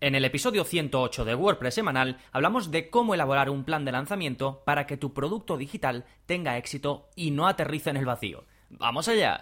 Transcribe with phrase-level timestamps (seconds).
[0.00, 4.62] En el episodio 108 de WordPress semanal hablamos de cómo elaborar un plan de lanzamiento
[4.66, 8.44] para que tu producto digital tenga éxito y no aterrice en el vacío.
[8.68, 9.40] ¡Vamos allá!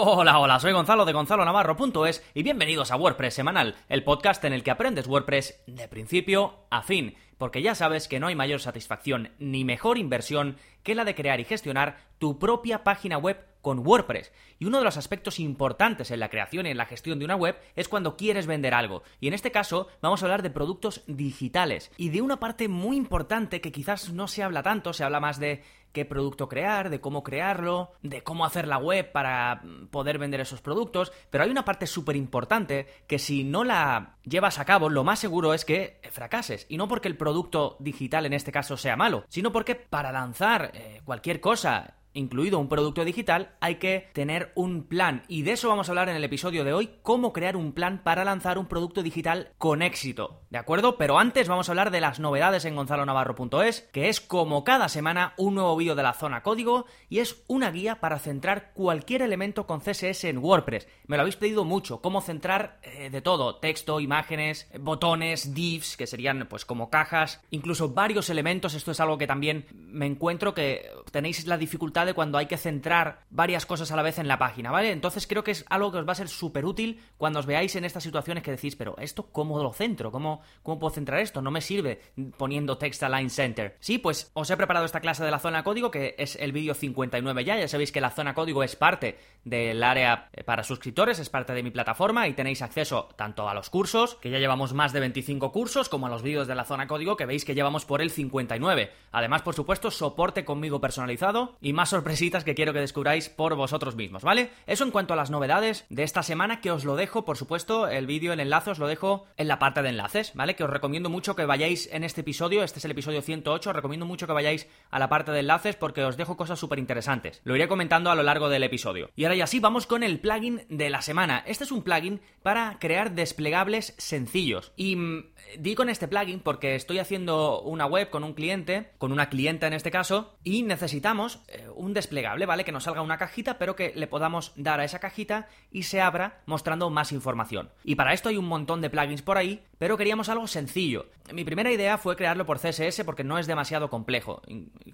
[0.00, 4.52] Hola, hola, soy Gonzalo de Gonzalo Navarro.es y bienvenidos a WordPress Semanal, el podcast en
[4.52, 8.60] el que aprendes WordPress de principio a fin, porque ya sabes que no hay mayor
[8.60, 13.86] satisfacción ni mejor inversión que la de crear y gestionar tu propia página web con
[13.86, 14.32] WordPress.
[14.58, 17.36] Y uno de los aspectos importantes en la creación y en la gestión de una
[17.36, 19.02] web es cuando quieres vender algo.
[19.20, 22.96] Y en este caso vamos a hablar de productos digitales y de una parte muy
[22.96, 25.62] importante que quizás no se habla tanto, se habla más de
[25.92, 30.60] qué producto crear, de cómo crearlo, de cómo hacer la web para poder vender esos
[30.60, 35.04] productos, pero hay una parte súper importante que si no la llevas a cabo, lo
[35.04, 36.66] más seguro es que fracases.
[36.68, 40.70] Y no porque el producto digital en este caso sea malo, sino porque para lanzar
[40.74, 45.22] eh, cualquier cosa incluido un producto digital, hay que tener un plan.
[45.28, 48.02] Y de eso vamos a hablar en el episodio de hoy, cómo crear un plan
[48.02, 50.42] para lanzar un producto digital con éxito.
[50.50, 50.96] ¿De acuerdo?
[50.96, 55.34] Pero antes vamos a hablar de las novedades en gonzalonavarro.es, que es como cada semana
[55.36, 59.66] un nuevo vídeo de la zona código y es una guía para centrar cualquier elemento
[59.66, 60.88] con CSS en WordPress.
[61.06, 66.06] Me lo habéis pedido mucho, cómo centrar eh, de todo, texto, imágenes, botones, divs, que
[66.06, 68.74] serían pues como cajas, incluso varios elementos.
[68.74, 73.20] Esto es algo que también me encuentro que tenéis la dificultad cuando hay que centrar
[73.30, 74.90] varias cosas a la vez en la página, ¿vale?
[74.92, 77.74] Entonces creo que es algo que os va a ser súper útil cuando os veáis
[77.76, 80.10] en estas situaciones que decís, pero ¿esto cómo lo centro?
[80.10, 81.42] ¿Cómo, ¿Cómo puedo centrar esto?
[81.42, 82.00] No me sirve
[82.36, 83.76] poniendo text align center.
[83.80, 86.74] Sí, pues os he preparado esta clase de la zona código, que es el vídeo
[86.74, 91.18] 59 ya, ya sabéis que la zona código es parte del área eh, para suscriptores,
[91.18, 94.74] es parte de mi plataforma y tenéis acceso tanto a los cursos, que ya llevamos
[94.74, 97.54] más de 25 cursos, como a los vídeos de la zona código, que veis que
[97.54, 98.90] llevamos por el 59.
[99.12, 103.96] Además, por supuesto, soporte conmigo personalizado y más sorpresitas que quiero que descubráis por vosotros
[103.96, 104.50] mismos, ¿vale?
[104.68, 107.88] Eso en cuanto a las novedades de esta semana, que os lo dejo, por supuesto,
[107.88, 110.54] el vídeo, el enlace os lo dejo en la parte de enlaces, ¿vale?
[110.54, 113.74] Que os recomiendo mucho que vayáis en este episodio, este es el episodio 108, os
[113.74, 117.40] recomiendo mucho que vayáis a la parte de enlaces porque os dejo cosas súper interesantes.
[117.42, 119.10] Lo iré comentando a lo largo del episodio.
[119.16, 121.42] Y ahora ya sí, vamos con el plugin de la semana.
[121.48, 124.70] Este es un plugin para crear desplegables sencillos.
[124.76, 125.24] Y mm,
[125.58, 129.66] di con este plugin porque estoy haciendo una web con un cliente, con una clienta
[129.66, 132.64] en este caso, y necesitamos eh, un desplegable, ¿vale?
[132.64, 136.00] Que nos salga una cajita, pero que le podamos dar a esa cajita y se
[136.00, 137.70] abra mostrando más información.
[137.84, 141.06] Y para esto hay un montón de plugins por ahí, pero queríamos algo sencillo.
[141.32, 144.42] Mi primera idea fue crearlo por CSS porque no es demasiado complejo,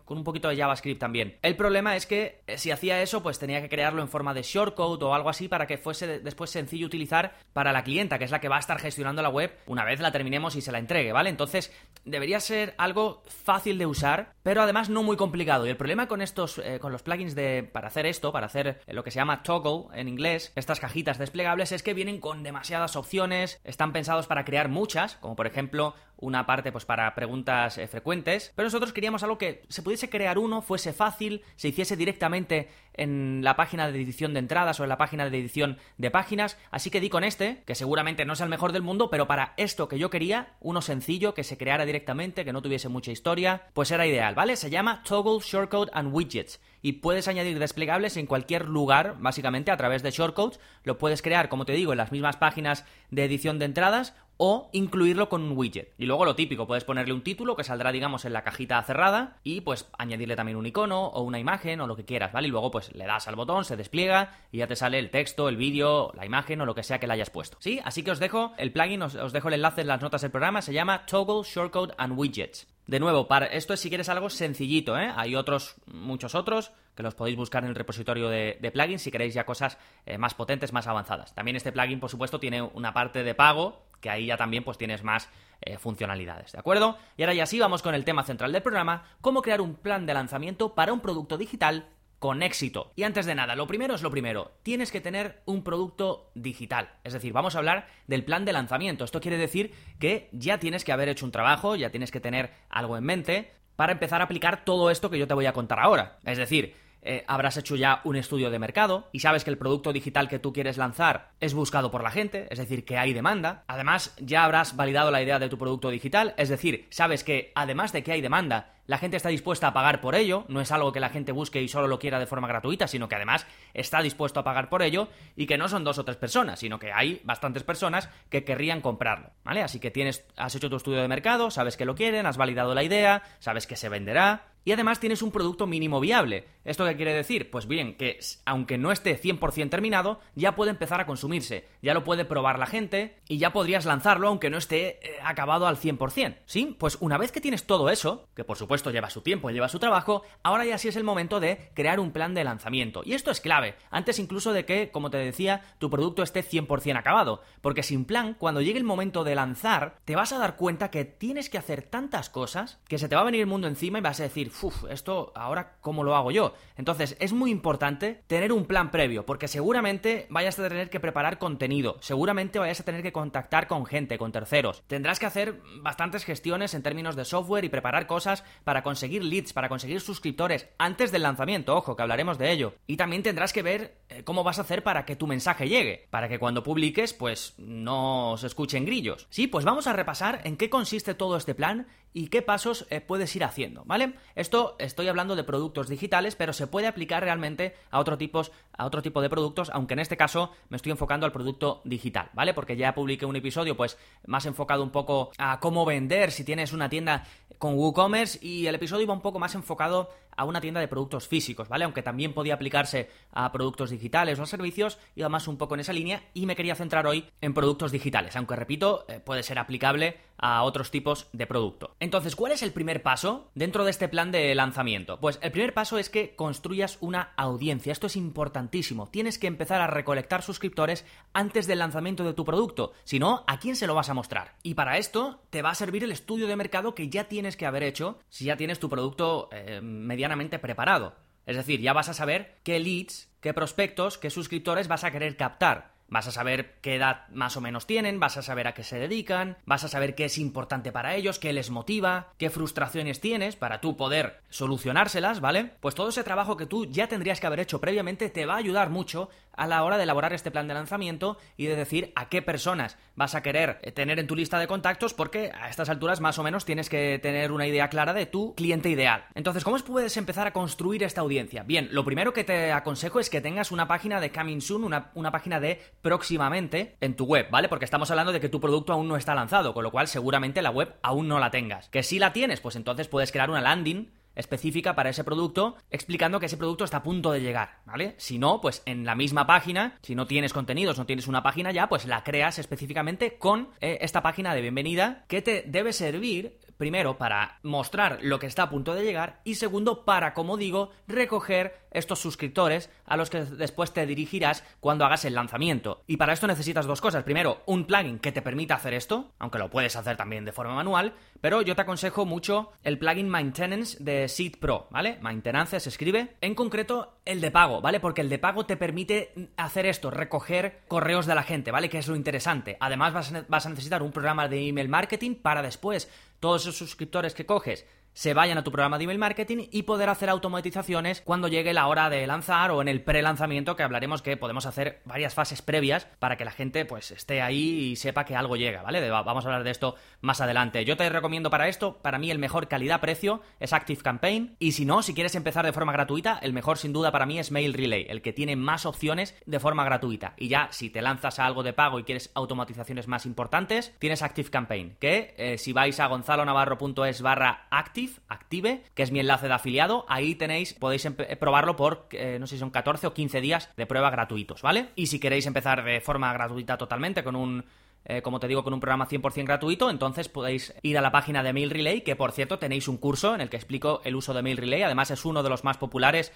[0.04, 1.38] con un poquito de JavaScript también.
[1.42, 4.42] El problema es que eh, si hacía eso, pues tenía que crearlo en forma de
[4.42, 8.30] shortcode o algo así para que fuese después sencillo utilizar para la clienta, que es
[8.30, 10.78] la que va a estar gestionando la web una vez la terminemos y se la
[10.78, 11.30] entregue, ¿vale?
[11.30, 11.72] Entonces,
[12.04, 15.66] debería ser algo fácil de usar, pero además no muy complicado.
[15.66, 18.82] Y el problema con estos, eh, con los plugins de para hacer esto, para hacer
[18.86, 22.94] lo que se llama toggle en inglés, estas cajitas desplegables, es que vienen con demasiadas
[22.94, 27.86] opciones, están pensados para crear muchas, como por ejemplo una parte pues para preguntas eh,
[27.86, 32.68] frecuentes, pero nosotros queríamos algo que se pudiese crear uno, fuese fácil, se hiciese directamente
[32.94, 36.56] en la página de edición de entradas o en la página de edición de páginas,
[36.70, 39.52] así que di con este, que seguramente no es el mejor del mundo, pero para
[39.56, 43.62] esto que yo quería, uno sencillo, que se creara directamente, que no tuviese mucha historia,
[43.74, 44.56] pues era ideal, ¿vale?
[44.56, 49.76] Se llama Toggle Shortcode and Widgets y puedes añadir desplegables en cualquier lugar, básicamente a
[49.78, 50.60] través de shortcodes.
[50.82, 54.68] Lo puedes crear, como te digo, en las mismas páginas de edición de entradas o
[54.72, 55.92] incluirlo con un widget.
[55.98, 59.38] Y luego lo típico, puedes ponerle un título que saldrá, digamos, en la cajita cerrada
[59.42, 62.48] y pues añadirle también un icono o una imagen o lo que quieras, ¿vale?
[62.48, 65.48] Y luego pues le das al botón, se despliega y ya te sale el texto,
[65.48, 67.56] el vídeo, la imagen o lo que sea que le hayas puesto.
[67.60, 67.80] ¿Sí?
[67.84, 70.62] Así que os dejo el plugin, os, dejo el enlace en las notas del programa,
[70.62, 72.73] se llama Toggle Shortcode and Widgets.
[72.86, 75.10] De nuevo, para esto es si quieres algo sencillito, ¿eh?
[75.16, 79.32] Hay otros, muchos otros, que los podéis buscar en el repositorio de, plugins si queréis
[79.32, 81.34] ya cosas eh, más potentes, más avanzadas.
[81.34, 84.76] También este plugin, por supuesto, tiene una parte de pago, que ahí ya también pues
[84.76, 85.30] tienes más
[85.62, 86.98] eh, funcionalidades, ¿de acuerdo?
[87.16, 90.04] Y ahora ya sí, vamos con el tema central del programa, cómo crear un plan
[90.04, 91.88] de lanzamiento para un producto digital
[92.24, 92.90] con éxito.
[92.96, 96.88] Y antes de nada, lo primero es lo primero, tienes que tener un producto digital.
[97.04, 99.04] Es decir, vamos a hablar del plan de lanzamiento.
[99.04, 102.50] Esto quiere decir que ya tienes que haber hecho un trabajo, ya tienes que tener
[102.70, 105.80] algo en mente para empezar a aplicar todo esto que yo te voy a contar
[105.80, 106.16] ahora.
[106.24, 109.92] Es decir, eh, habrás hecho ya un estudio de mercado y sabes que el producto
[109.92, 113.64] digital que tú quieres lanzar es buscado por la gente, es decir, que hay demanda.
[113.66, 117.92] Además, ya habrás validado la idea de tu producto digital, es decir, sabes que además
[117.92, 120.92] de que hay demanda, la gente está dispuesta a pagar por ello, no es algo
[120.92, 124.02] que la gente busque y solo lo quiera de forma gratuita, sino que además está
[124.02, 126.92] dispuesto a pagar por ello y que no son dos o tres personas, sino que
[126.92, 129.62] hay bastantes personas que querrían comprarlo, ¿vale?
[129.62, 132.74] Así que tienes, has hecho tu estudio de mercado, sabes que lo quieren, has validado
[132.74, 136.46] la idea, sabes que se venderá y además tienes un producto mínimo viable.
[136.64, 137.50] ¿Esto qué quiere decir?
[137.50, 142.04] Pues bien, que aunque no esté 100% terminado, ya puede empezar a consumirse, ya lo
[142.04, 146.36] puede probar la gente y ya podrías lanzarlo aunque no esté eh, acabado al 100%.
[146.46, 146.74] ¿Sí?
[146.78, 149.78] Pues una vez que tienes todo eso, que por supuesto lleva su tiempo, lleva su
[149.78, 153.02] trabajo, ahora ya sí es el momento de crear un plan de lanzamiento.
[153.04, 156.98] Y esto es clave, antes incluso de que, como te decía, tu producto esté 100%
[156.98, 160.90] acabado, porque sin plan, cuando llegue el momento de lanzar, te vas a dar cuenta
[160.90, 163.98] que tienes que hacer tantas cosas que se te va a venir el mundo encima
[163.98, 164.50] y vas a decir,
[164.90, 166.54] esto ahora cómo lo hago yo.
[166.76, 171.38] Entonces es muy importante tener un plan previo, porque seguramente vayas a tener que preparar
[171.38, 174.82] contenido, seguramente vayas a tener que contactar con gente, con terceros.
[174.86, 179.52] Tendrás que hacer bastantes gestiones en términos de software y preparar cosas para conseguir leads,
[179.52, 182.74] para conseguir suscriptores antes del lanzamiento, ojo, que hablaremos de ello.
[182.86, 186.06] Y también tendrás que ver eh, cómo vas a hacer para que tu mensaje llegue,
[186.10, 189.26] para que cuando publiques, pues no se escuchen grillos.
[189.30, 193.00] Sí, pues vamos a repasar en qué consiste todo este plan y qué pasos eh,
[193.00, 194.14] puedes ir haciendo, ¿vale?
[194.36, 198.86] Esto estoy hablando de productos digitales, pero se puede aplicar realmente a otro, tipos, a
[198.86, 202.54] otro tipo de productos, aunque en este caso me estoy enfocando al producto digital, ¿vale?
[202.54, 206.72] Porque ya publiqué un episodio pues más enfocado un poco a cómo vender si tienes
[206.72, 207.24] una tienda
[207.58, 211.28] con WooCommerce y el episodio iba un poco más enfocado a una tienda de productos
[211.28, 211.84] físicos, ¿vale?
[211.84, 215.80] Aunque también podía aplicarse a productos digitales o a servicios, iba más un poco en
[215.80, 219.58] esa línea y me quería centrar hoy en productos digitales, aunque repito, eh, puede ser
[219.58, 221.94] aplicable a otros tipos de producto.
[222.00, 225.20] Entonces, ¿cuál es el primer paso dentro de este plan de lanzamiento?
[225.20, 227.92] Pues el primer paso es que construyas una audiencia.
[227.92, 228.16] Esto es
[228.64, 229.08] importantísimo.
[229.08, 232.92] Tienes que empezar a recolectar suscriptores antes del lanzamiento de tu producto.
[233.04, 234.56] Si no, ¿a quién se lo vas a mostrar?
[234.62, 237.66] Y para esto te va a servir el estudio de mercado que ya tienes que
[237.66, 241.14] haber hecho si ya tienes tu producto eh, medianamente preparado.
[241.46, 245.36] Es decir, ya vas a saber qué leads, qué prospectos, qué suscriptores vas a querer
[245.36, 245.93] captar.
[246.08, 248.98] Vas a saber qué edad más o menos tienen, vas a saber a qué se
[248.98, 253.56] dedican, vas a saber qué es importante para ellos, qué les motiva, qué frustraciones tienes
[253.56, 255.72] para tú poder solucionárselas, ¿vale?
[255.80, 258.58] Pues todo ese trabajo que tú ya tendrías que haber hecho previamente te va a
[258.58, 262.28] ayudar mucho a la hora de elaborar este plan de lanzamiento y de decir a
[262.28, 265.88] qué personas vas a querer eh, tener en tu lista de contactos porque a estas
[265.88, 269.26] alturas más o menos tienes que tener una idea clara de tu cliente ideal.
[269.34, 271.62] Entonces, ¿cómo puedes empezar a construir esta audiencia?
[271.62, 275.10] Bien, lo primero que te aconsejo es que tengas una página de Coming Soon, una,
[275.14, 277.70] una página de próximamente en tu web, ¿vale?
[277.70, 280.60] Porque estamos hablando de que tu producto aún no está lanzado, con lo cual seguramente
[280.60, 281.88] la web aún no la tengas.
[281.88, 286.40] Que si la tienes, pues entonces puedes crear una landing específica para ese producto, explicando
[286.40, 288.14] que ese producto está a punto de llegar, ¿vale?
[288.18, 291.72] Si no, pues en la misma página, si no tienes contenidos, no tienes una página
[291.72, 296.58] ya, pues la creas específicamente con eh, esta página de bienvenida que te debe servir
[296.76, 300.90] primero para mostrar lo que está a punto de llegar y segundo para, como digo,
[301.06, 306.02] recoger estos suscriptores a los que después te dirigirás cuando hagas el lanzamiento.
[306.06, 307.24] Y para esto necesitas dos cosas.
[307.24, 310.74] Primero, un plugin que te permita hacer esto, aunque lo puedes hacer también de forma
[310.74, 315.18] manual, pero yo te aconsejo mucho el plugin Maintenance de Seed Pro, ¿vale?
[315.20, 316.36] Maintenance se escribe.
[316.40, 318.00] En concreto, el de pago, ¿vale?
[318.00, 321.90] Porque el de pago te permite hacer esto, recoger correos de la gente, ¿vale?
[321.90, 322.78] Que es lo interesante.
[322.80, 323.12] Además
[323.46, 326.10] vas a necesitar un programa de email marketing para después
[326.40, 330.08] todos esos suscriptores que coges se vayan a tu programa de email marketing y poder
[330.08, 334.36] hacer automatizaciones cuando llegue la hora de lanzar o en el pre-lanzamiento que hablaremos que
[334.36, 338.36] podemos hacer varias fases previas para que la gente pues esté ahí y sepa que
[338.36, 339.10] algo llega, ¿vale?
[339.10, 340.84] Vamos a hablar de esto más adelante.
[340.84, 344.84] Yo te recomiendo para esto, para mí el mejor calidad-precio es Active Campaign y si
[344.84, 347.74] no, si quieres empezar de forma gratuita, el mejor sin duda para mí es Mail
[347.74, 350.34] Relay, el que tiene más opciones de forma gratuita.
[350.36, 354.22] Y ya si te lanzas a algo de pago y quieres automatizaciones más importantes, tienes
[354.22, 359.48] Active Campaign, que eh, si vais a gonzalonavarro.es barra active Active, que es mi enlace
[359.48, 360.04] de afiliado.
[360.08, 361.08] Ahí tenéis, podéis
[361.38, 364.90] probarlo por, eh, no sé si son 14 o 15 días de prueba gratuitos, ¿vale?
[364.96, 367.64] Y si queréis empezar de forma gratuita totalmente con un
[368.06, 371.42] eh, como te digo, con un programa 100% gratuito, entonces podéis ir a la página
[371.42, 374.34] de Mail Relay, que por cierto tenéis un curso en el que explico el uso
[374.34, 376.30] de Mail Relay, además es uno de los más populares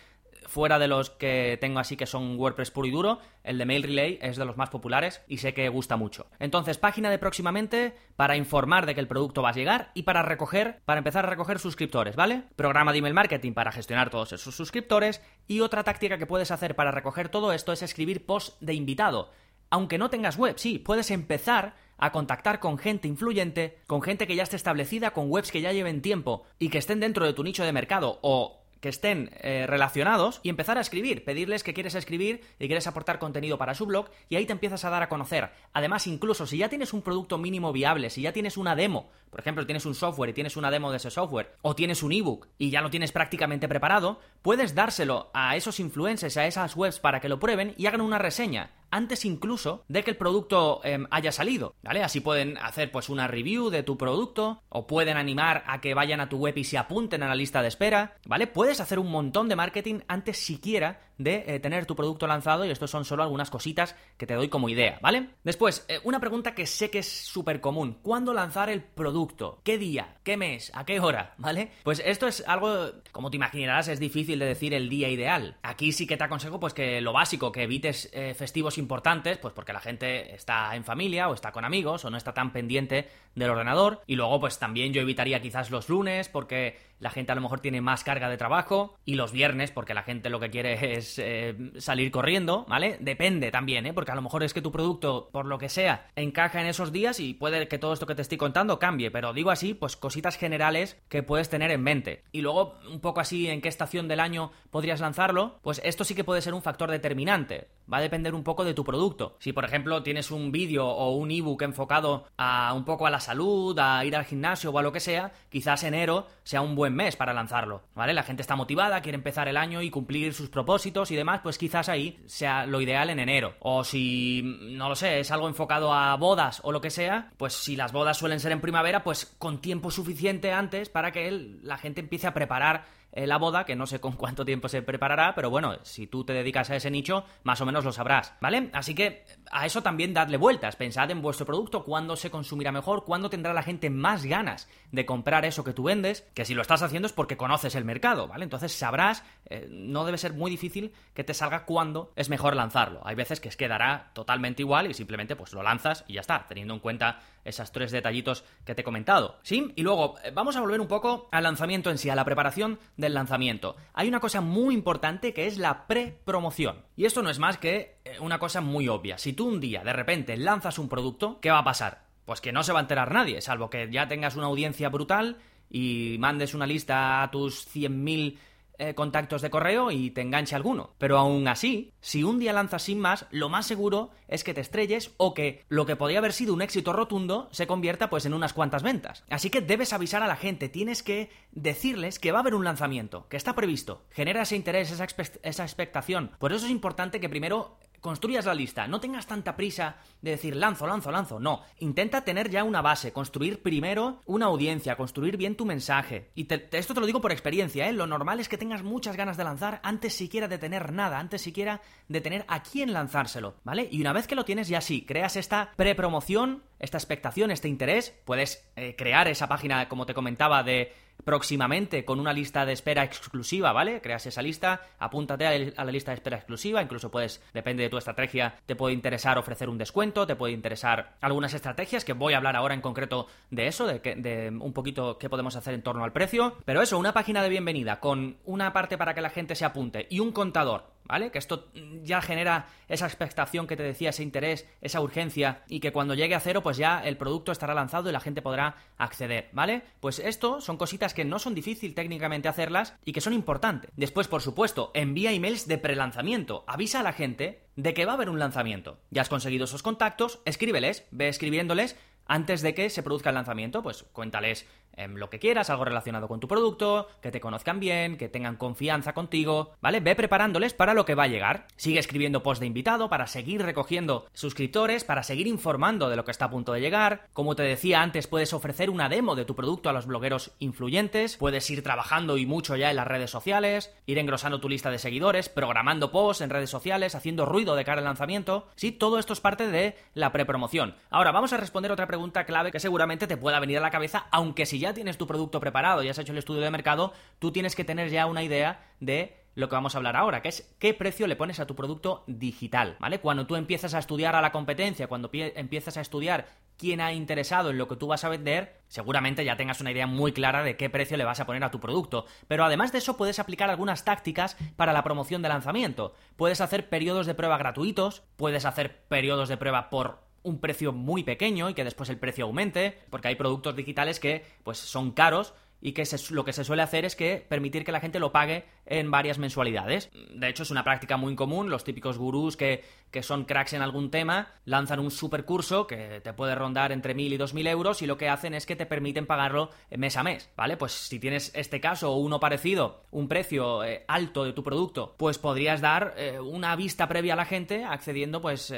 [0.48, 3.82] fuera de los que tengo así que son WordPress puro y duro, el de Mail
[3.82, 6.26] Relay es de los más populares y sé que gusta mucho.
[6.40, 10.22] Entonces, página de próximamente para informar de que el producto va a llegar y para
[10.22, 12.44] recoger, para empezar a recoger suscriptores, ¿vale?
[12.56, 16.74] Programa de email marketing para gestionar todos esos suscriptores y otra táctica que puedes hacer
[16.74, 19.30] para recoger todo esto es escribir post de invitado.
[19.70, 24.36] Aunque no tengas web, sí, puedes empezar a contactar con gente influyente, con gente que
[24.36, 27.42] ya esté establecida, con webs que ya lleven tiempo y que estén dentro de tu
[27.42, 31.94] nicho de mercado o que estén eh, relacionados y empezar a escribir, pedirles que quieres
[31.94, 35.08] escribir y quieres aportar contenido para su blog y ahí te empiezas a dar a
[35.08, 35.50] conocer.
[35.72, 39.40] Además, incluso si ya tienes un producto mínimo viable, si ya tienes una demo, por
[39.40, 42.48] ejemplo, tienes un software y tienes una demo de ese software, o tienes un ebook
[42.58, 47.20] y ya lo tienes prácticamente preparado, puedes dárselo a esos influencers, a esas webs para
[47.20, 48.70] que lo prueben y hagan una reseña.
[48.90, 52.02] Antes incluso de que el producto em, haya salido, ¿vale?
[52.02, 56.20] Así pueden hacer pues una review de tu producto o pueden animar a que vayan
[56.20, 58.46] a tu web y se apunten a la lista de espera, ¿vale?
[58.46, 62.70] Puedes hacer un montón de marketing antes siquiera de eh, tener tu producto lanzado y
[62.70, 65.30] estos son solo algunas cositas que te doy como idea, ¿vale?
[65.44, 67.98] Después, eh, una pregunta que sé que es súper común.
[68.02, 69.60] ¿Cuándo lanzar el producto?
[69.64, 70.16] ¿Qué día?
[70.22, 70.70] ¿Qué mes?
[70.74, 71.34] ¿A qué hora?
[71.38, 71.70] ¿Vale?
[71.82, 75.56] Pues esto es algo, como te imaginarás, es difícil de decir el día ideal.
[75.62, 79.52] Aquí sí que te aconsejo pues que lo básico, que evites eh, festivos importantes, pues
[79.52, 83.08] porque la gente está en familia o está con amigos o no está tan pendiente
[83.34, 84.02] del ordenador.
[84.06, 87.60] Y luego pues también yo evitaría quizás los lunes porque la gente a lo mejor
[87.60, 91.18] tiene más carga de trabajo y los viernes porque la gente lo que quiere es
[91.18, 92.96] eh, salir corriendo, ¿vale?
[93.00, 93.92] Depende también, ¿eh?
[93.92, 96.92] Porque a lo mejor es que tu producto, por lo que sea, encaja en esos
[96.92, 99.96] días y puede que todo esto que te estoy contando cambie, pero digo así, pues
[99.96, 102.24] cositas generales que puedes tener en mente.
[102.32, 106.14] Y luego, un poco así, en qué estación del año podrías lanzarlo, pues esto sí
[106.14, 107.68] que puede ser un factor determinante.
[107.92, 109.36] Va a depender un poco de tu producto.
[109.38, 113.20] Si, por ejemplo, tienes un vídeo o un ebook enfocado a un poco a la
[113.20, 116.87] salud, a ir al gimnasio o a lo que sea, quizás enero sea un buen
[116.94, 118.12] mes para lanzarlo, ¿vale?
[118.12, 121.58] La gente está motivada, quiere empezar el año y cumplir sus propósitos y demás, pues
[121.58, 123.54] quizás ahí sea lo ideal en enero.
[123.60, 127.54] O si, no lo sé, es algo enfocado a bodas o lo que sea, pues
[127.54, 131.30] si las bodas suelen ser en primavera, pues con tiempo suficiente antes para que
[131.62, 132.84] la gente empiece a preparar
[133.26, 136.32] la boda, que no sé con cuánto tiempo se preparará, pero bueno, si tú te
[136.32, 138.70] dedicas a ese nicho, más o menos lo sabrás, ¿vale?
[138.72, 143.04] Así que a eso también dadle vueltas, pensad en vuestro producto, cuándo se consumirá mejor,
[143.04, 146.62] cuándo tendrá la gente más ganas de comprar eso que tú vendes, que si lo
[146.62, 148.44] estás haciendo es porque conoces el mercado, ¿vale?
[148.44, 153.00] Entonces sabrás, eh, no debe ser muy difícil que te salga cuándo es mejor lanzarlo.
[153.04, 156.74] Hay veces que quedará totalmente igual y simplemente pues lo lanzas y ya está, teniendo
[156.74, 159.72] en cuenta esos tres detallitos que te he comentado, ¿sí?
[159.76, 162.78] Y luego, eh, vamos a volver un poco al lanzamiento en sí, a la preparación
[163.08, 163.76] del lanzamiento.
[163.94, 166.84] Hay una cosa muy importante que es la prepromoción.
[166.96, 169.18] Y esto no es más que eh, una cosa muy obvia.
[169.18, 172.04] Si tú un día de repente lanzas un producto, ¿qué va a pasar?
[172.24, 175.38] Pues que no se va a enterar nadie, salvo que ya tengas una audiencia brutal
[175.70, 178.36] y mandes una lista a tus 100.000
[178.78, 180.94] eh, contactos de correo y te enganche alguno.
[180.98, 184.60] Pero aún así, si un día lanzas sin más, lo más seguro es que te
[184.60, 188.34] estrelles o que lo que podría haber sido un éxito rotundo se convierta pues en
[188.34, 189.24] unas cuantas ventas.
[189.30, 192.64] Así que debes avisar a la gente, tienes que decirles que va a haber un
[192.64, 194.04] lanzamiento, que está previsto.
[194.10, 195.06] Genera ese interés, esa,
[195.42, 196.30] esa expectación.
[196.38, 200.56] Por eso es importante que primero construyas la lista, no tengas tanta prisa de decir
[200.56, 205.56] lanzo, lanzo, lanzo, no, intenta tener ya una base, construir primero una audiencia, construir bien
[205.56, 206.30] tu mensaje.
[206.34, 207.92] Y esto te lo digo por experiencia, ¿eh?
[207.92, 211.42] Lo normal es que tengas muchas ganas de lanzar antes siquiera de tener nada, antes
[211.42, 213.88] siquiera de tener a quién lanzárselo, ¿vale?
[213.90, 218.14] Y una vez que lo tienes ya sí, creas esta prepromoción, esta expectación, este interés,
[218.24, 220.92] puedes eh, crear esa página, como te comentaba, de
[221.24, 224.00] próximamente con una lista de espera exclusiva, ¿vale?
[224.00, 227.98] Creas esa lista, apúntate a la lista de espera exclusiva, incluso puedes, depende de tu
[227.98, 232.38] estrategia, te puede interesar ofrecer un descuento, te puede interesar algunas estrategias, que voy a
[232.38, 235.82] hablar ahora en concreto de eso, de, que, de un poquito qué podemos hacer en
[235.82, 239.30] torno al precio, pero eso, una página de bienvenida con una parte para que la
[239.30, 241.30] gente se apunte y un contador ¿vale?
[241.30, 241.68] Que esto
[242.02, 246.34] ya genera esa expectación que te decía, ese interés, esa urgencia, y que cuando llegue
[246.34, 249.82] a cero, pues ya el producto estará lanzado y la gente podrá acceder, ¿vale?
[250.00, 253.90] Pues esto son cositas que no son difícil técnicamente hacerlas y que son importantes.
[253.96, 258.14] Después, por supuesto, envía emails de prelanzamiento, avisa a la gente de que va a
[258.16, 259.00] haber un lanzamiento.
[259.10, 261.96] Ya has conseguido esos contactos, escríbeles, ve escribiéndoles
[262.26, 264.66] antes de que se produzca el lanzamiento, pues cuéntales
[264.98, 268.56] em, lo que quieras, algo relacionado con tu producto, que te conozcan bien, que tengan
[268.56, 270.00] confianza contigo, ¿vale?
[270.00, 271.66] Ve preparándoles para lo que va a llegar.
[271.76, 276.30] Sigue escribiendo post de invitado para seguir recogiendo suscriptores, para seguir informando de lo que
[276.30, 277.28] está a punto de llegar.
[277.32, 281.36] Como te decía antes, puedes ofrecer una demo de tu producto a los blogueros influyentes,
[281.36, 284.98] puedes ir trabajando y mucho ya en las redes sociales, ir engrosando tu lista de
[284.98, 288.68] seguidores, programando posts en redes sociales, haciendo ruido de cara al lanzamiento.
[288.76, 290.96] Sí, todo esto es parte de la prepromoción.
[291.10, 294.26] Ahora, vamos a responder otra pregunta clave que seguramente te pueda venir a la cabeza,
[294.30, 297.52] aunque si ya tienes tu producto preparado y has hecho el estudio de mercado, tú
[297.52, 300.72] tienes que tener ya una idea de lo que vamos a hablar ahora, que es
[300.78, 303.18] qué precio le pones a tu producto digital, ¿vale?
[303.18, 307.70] Cuando tú empiezas a estudiar a la competencia, cuando empiezas a estudiar quién ha interesado
[307.70, 310.76] en lo que tú vas a vender, seguramente ya tengas una idea muy clara de
[310.76, 312.24] qué precio le vas a poner a tu producto.
[312.46, 316.14] Pero además de eso puedes aplicar algunas tácticas para la promoción de lanzamiento.
[316.36, 321.22] Puedes hacer periodos de prueba gratuitos, puedes hacer periodos de prueba por un precio muy
[321.22, 325.54] pequeño y que después el precio aumente, porque hay productos digitales que pues son caros
[325.80, 328.64] y que lo que se suele hacer es que permitir que la gente lo pague
[328.86, 330.10] en varias mensualidades.
[330.34, 331.70] De hecho, es una práctica muy común.
[331.70, 336.20] Los típicos gurús que, que son cracks en algún tema lanzan un super curso que
[336.20, 338.86] te puede rondar entre 1.000 y 2.000 euros y lo que hacen es que te
[338.86, 340.76] permiten pagarlo mes a mes, ¿vale?
[340.76, 345.14] Pues si tienes este caso o uno parecido, un precio eh, alto de tu producto,
[345.16, 348.72] pues podrías dar eh, una vista previa a la gente accediendo pues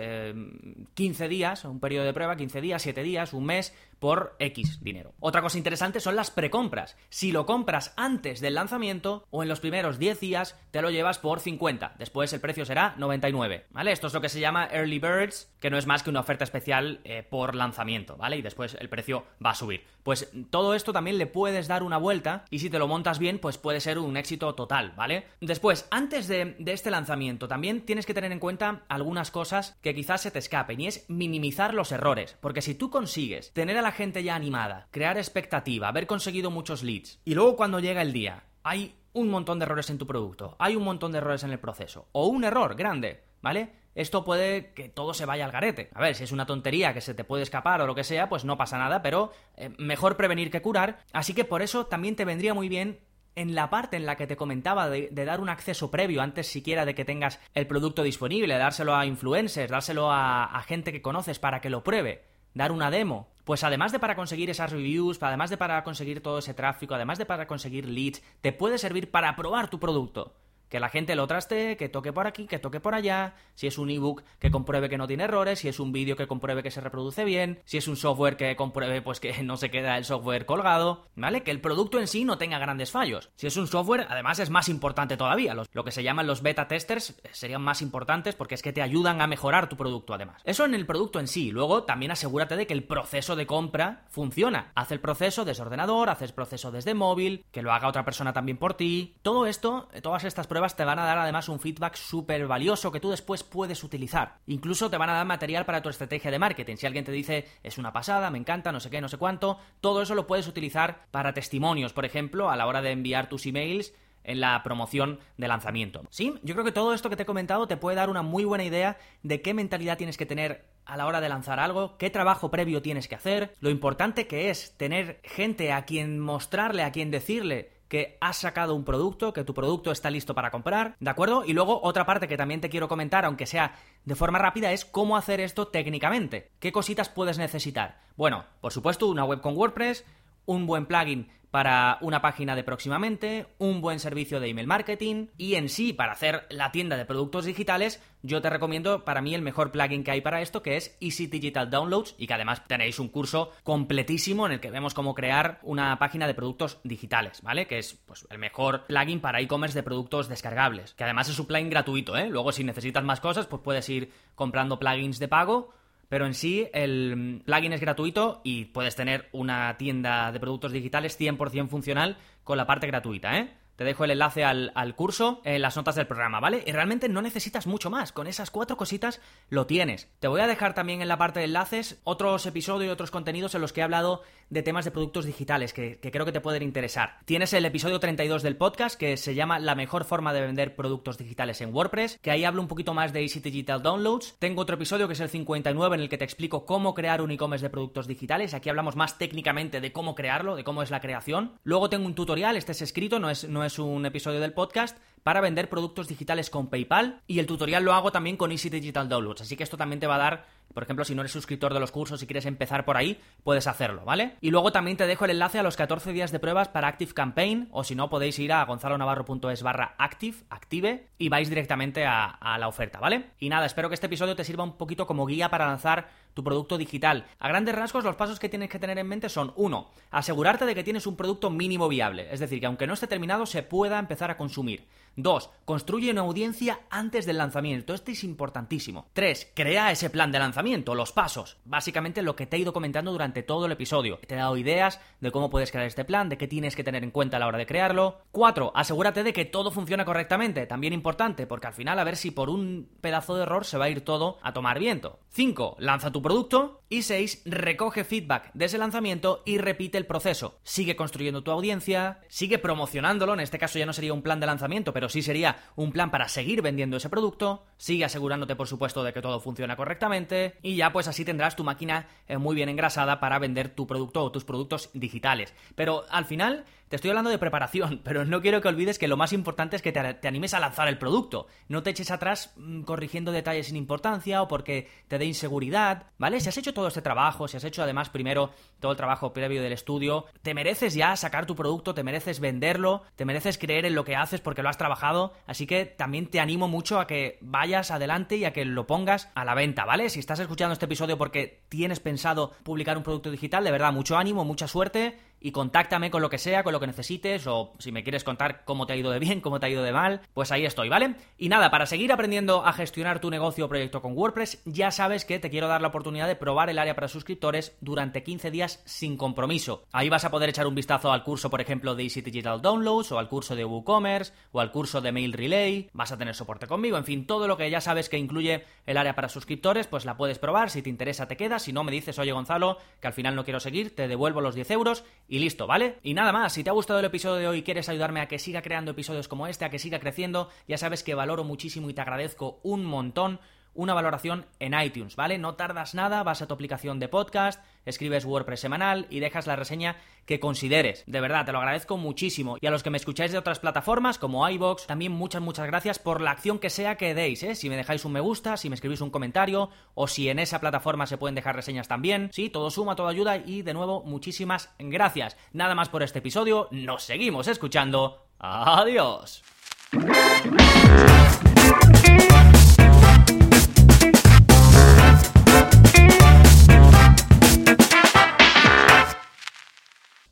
[0.94, 4.82] 15 eh, días, un periodo de prueba, 15 días, 7 días, un mes, por X
[4.82, 5.14] dinero.
[5.20, 6.96] Otra cosa interesante son las precompras.
[7.10, 11.18] Si lo compras antes del lanzamiento o en los primeros 10 días, te lo llevas
[11.18, 11.94] por 50.
[11.98, 13.92] Después el precio será 99, ¿vale?
[13.92, 16.44] Esto es lo que se llama Early Birds, que no es más que una oferta
[16.44, 18.38] especial eh, por lanzamiento, ¿vale?
[18.38, 19.84] Y después el precio va a subir.
[20.02, 23.38] Pues todo esto también le puedes dar una vuelta y si te lo montas bien,
[23.38, 25.26] pues puede ser un éxito total, ¿vale?
[25.40, 29.94] Después, antes de, de este lanzamiento, también tienes que tener en cuenta algunas cosas que
[29.94, 33.82] quizás se te escapen y es minimizar los errores, porque si tú consigues tener a
[33.82, 37.20] la gente ya animada, crear expectativa, haber conseguido muchos leads.
[37.24, 40.76] Y luego cuando llega el día, hay un montón de errores en tu producto, hay
[40.76, 43.80] un montón de errores en el proceso, o un error grande, ¿vale?
[43.94, 45.90] Esto puede que todo se vaya al garete.
[45.94, 48.28] A ver, si es una tontería que se te puede escapar o lo que sea,
[48.28, 51.00] pues no pasa nada, pero eh, mejor prevenir que curar.
[51.12, 53.00] Así que por eso también te vendría muy bien
[53.34, 56.84] en la parte en la que te comentaba de, dar un acceso previo antes siquiera
[56.84, 61.60] de que tengas el producto disponible, dárselo a influencers, dárselo a gente que conoces para
[61.60, 63.28] que lo pruebe dar una demo.
[63.50, 67.18] Pues además de para conseguir esas reviews, además de para conseguir todo ese tráfico, además
[67.18, 70.36] de para conseguir leads, te puede servir para probar tu producto
[70.70, 73.76] que la gente lo traste, que toque por aquí, que toque por allá, si es
[73.76, 76.70] un ebook que compruebe que no tiene errores, si es un vídeo que compruebe que
[76.70, 80.04] se reproduce bien, si es un software que compruebe pues que no se queda el
[80.04, 81.42] software colgado, ¿vale?
[81.42, 83.30] Que el producto en sí no tenga grandes fallos.
[83.34, 85.54] Si es un software, además es más importante todavía.
[85.54, 89.20] lo que se llaman los beta testers serían más importantes porque es que te ayudan
[89.20, 90.40] a mejorar tu producto además.
[90.44, 91.50] Eso en el producto en sí.
[91.50, 94.70] Luego también asegúrate de que el proceso de compra funciona.
[94.76, 98.32] Haz el proceso desde ordenador, haz el proceso desde móvil, que lo haga otra persona
[98.32, 99.16] también por ti.
[99.22, 103.00] Todo esto, todas estas pruebas te van a dar además un feedback súper valioso que
[103.00, 104.38] tú después puedes utilizar.
[104.46, 106.76] Incluso te van a dar material para tu estrategia de marketing.
[106.76, 109.58] Si alguien te dice es una pasada, me encanta, no sé qué, no sé cuánto,
[109.80, 113.46] todo eso lo puedes utilizar para testimonios, por ejemplo, a la hora de enviar tus
[113.46, 116.02] emails en la promoción de lanzamiento.
[116.10, 118.44] Sí, yo creo que todo esto que te he comentado te puede dar una muy
[118.44, 122.10] buena idea de qué mentalidad tienes que tener a la hora de lanzar algo, qué
[122.10, 126.92] trabajo previo tienes que hacer, lo importante que es tener gente a quien mostrarle, a
[126.92, 131.10] quien decirle que has sacado un producto, que tu producto está listo para comprar, ¿de
[131.10, 131.44] acuerdo?
[131.44, 134.84] Y luego otra parte que también te quiero comentar, aunque sea de forma rápida, es
[134.84, 136.52] cómo hacer esto técnicamente.
[136.60, 138.00] ¿Qué cositas puedes necesitar?
[138.16, 140.04] Bueno, por supuesto, una web con WordPress,
[140.46, 145.54] un buen plugin para una página de próximamente, un buen servicio de email marketing y
[145.54, 149.42] en sí para hacer la tienda de productos digitales, yo te recomiendo para mí el
[149.42, 152.98] mejor plugin que hay para esto que es Easy Digital Downloads y que además tenéis
[152.98, 157.66] un curso completísimo en el que vemos cómo crear una página de productos digitales, ¿vale?
[157.66, 161.46] Que es pues el mejor plugin para e-commerce de productos descargables, que además es un
[161.46, 162.28] plugin gratuito, ¿eh?
[162.28, 165.72] Luego si necesitas más cosas pues puedes ir comprando plugins de pago
[166.10, 171.18] pero en sí el plugin es gratuito y puedes tener una tienda de productos digitales
[171.18, 173.48] 100% funcional con la parte gratuita, ¿eh?
[173.80, 176.62] Te dejo el enlace al, curso en las notas del programa, ¿vale?
[176.66, 178.12] Y realmente no necesitas mucho más.
[178.12, 180.06] Con esas cuatro cositas lo tienes.
[180.18, 183.54] Te voy a dejar también en la parte de enlaces otros episodios y otros contenidos
[183.54, 186.42] en los que he hablado de temas de productos digitales que, que creo que te
[186.42, 187.20] pueden interesar.
[187.24, 191.16] Tienes el episodio 32 del podcast que se llama La mejor forma de vender productos
[191.16, 194.36] digitales en WordPress, que ahí hablo un poquito más de Easy Digital Downloads.
[194.38, 197.30] Tengo otro episodio que es el 59 en el que te explico cómo crear un
[197.30, 198.52] e-commerce de productos digitales.
[198.52, 201.52] Aquí hablamos más técnicamente de cómo crearlo, de cómo es la creación.
[201.62, 204.98] Luego tengo un tutorial, este es escrito, no es, no es un episodio del podcast
[205.22, 209.08] para vender productos digitales con PayPal y el tutorial lo hago también con Easy Digital
[209.08, 211.74] Downloads, así que esto también te va a dar, por ejemplo, si no eres suscriptor
[211.74, 214.36] de los cursos y quieres empezar por ahí, puedes hacerlo, ¿vale?
[214.40, 217.12] Y luego también te dejo el enlace a los 14 días de pruebas para Active
[217.12, 222.38] Campaign, o si no, podéis ir a gonzalonavarro.es barra active, active, y vais directamente a,
[222.58, 223.30] la oferta, ¿vale?
[223.38, 226.44] Y nada, espero que este episodio te sirva un poquito como guía para lanzar tu
[226.44, 227.26] producto digital.
[227.38, 230.74] A grandes rasgos, los pasos que tienes que tener en mente son, uno, asegurarte de
[230.74, 233.98] que tienes un producto mínimo viable, es decir, que aunque no esté terminado, se pueda
[233.98, 234.86] empezar a consumir.
[235.16, 237.94] Dos, construye una audiencia antes del lanzamiento.
[237.94, 239.08] Esto es importantísimo.
[239.12, 241.56] Tres, crea ese plan de lanzamiento, los pasos.
[241.64, 244.18] Básicamente lo que te he ido comentando durante todo el episodio.
[244.26, 247.02] Te he dado ideas de cómo puedes crear este plan, de qué tienes que tener
[247.02, 248.18] en cuenta a la hora de crearlo.
[248.30, 250.66] Cuatro, asegúrate de que todo funciona correctamente.
[250.66, 253.86] También importante, porque al final a ver si por un pedazo de error se va
[253.86, 255.20] a ir todo a tomar viento.
[255.30, 256.82] Cinco, lanza tu producto.
[256.92, 260.58] Y seis, recoge feedback de ese lanzamiento y repite el proceso.
[260.64, 263.32] Sigue construyendo tu audiencia, sigue promocionándolo.
[263.32, 266.10] En este caso ya no sería un plan de lanzamiento, pero sí sería un plan
[266.10, 270.76] para seguir vendiendo ese producto, sigue asegurándote por supuesto de que todo funciona correctamente y
[270.76, 274.32] ya pues así tendrás tu máquina eh, muy bien engrasada para vender tu producto o
[274.32, 275.54] tus productos digitales.
[275.74, 279.16] Pero al final Te estoy hablando de preparación, pero no quiero que olvides que lo
[279.16, 281.46] más importante es que te, animes a lanzar el producto.
[281.68, 286.40] No te eches atrás mm, corrigiendo detalles sin importancia o porque te dé inseguridad, ¿vale?
[286.40, 288.50] Si has hecho todo este trabajo, si has hecho además primero
[288.80, 293.04] todo el trabajo previo del estudio, te mereces ya sacar tu producto, te mereces venderlo,
[293.14, 296.40] te mereces creer en lo que haces porque lo has trabajado, así que también te
[296.40, 300.10] animo mucho a que vayas adelante y a que lo pongas a la venta, ¿vale?
[300.10, 304.18] Si estás escuchando este episodio porque tienes pensado publicar un producto digital, de verdad, mucho
[304.18, 307.92] ánimo, mucha suerte y contáctame con lo que sea, con lo que necesites, o si
[307.92, 310.20] me quieres contar cómo te ha ido de bien, cómo te ha ido de mal,
[310.34, 311.16] pues ahí estoy, ¿vale?
[311.38, 315.24] Y nada, para seguir aprendiendo a gestionar tu negocio o proyecto con WordPress, ya sabes
[315.24, 318.82] que te quiero dar la oportunidad de probar el área para suscriptores durante 15 días
[318.84, 319.84] sin compromiso.
[319.92, 323.12] Ahí vas a poder echar un vistazo al curso, por ejemplo, de Easy Digital Downloads,
[323.12, 326.66] o al curso de WooCommerce, o al curso de Mail Relay, vas a tener soporte
[326.66, 330.04] conmigo, en fin, todo lo que ya sabes que incluye el área para suscriptores, pues
[330.04, 333.06] la puedes probar, si te interesa te quedas, si no me dices, oye Gonzalo, que
[333.06, 335.94] al final no quiero seguir, te devuelvo los 10 euros y listo, ¿vale?
[336.02, 338.26] Y nada más, si te ha gustado el episodio de hoy y quieres ayudarme a
[338.26, 341.88] que siga creando episodios como este, a que siga creciendo, ya sabes que valoro muchísimo
[341.88, 343.38] y te agradezco un montón
[343.74, 345.38] una valoración en iTunes, ¿vale?
[345.38, 349.56] No tardas nada, vas a tu aplicación de podcast, escribes WordPress semanal y dejas la
[349.56, 351.04] reseña que consideres.
[351.06, 352.56] De verdad, te lo agradezco muchísimo.
[352.60, 355.98] Y a los que me escucháis de otras plataformas como iBox, también muchas, muchas gracias
[355.98, 357.54] por la acción que sea que deis, ¿eh?
[357.54, 360.60] Si me dejáis un me gusta, si me escribís un comentario, o si en esa
[360.60, 362.30] plataforma se pueden dejar reseñas también.
[362.32, 365.36] Sí, todo suma, todo ayuda y de nuevo, muchísimas gracias.
[365.52, 368.26] Nada más por este episodio, nos seguimos escuchando.
[368.38, 369.42] Adiós.